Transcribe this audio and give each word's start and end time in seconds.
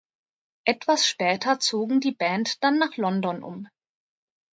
Etwas 0.65 1.05
später 1.07 1.59
zogen 1.59 1.99
die 1.99 2.11
Band 2.11 2.63
dann 2.63 2.79
nach 2.79 2.97
London 2.97 3.43
um. 3.43 3.67